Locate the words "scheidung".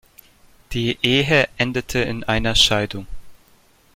2.55-3.05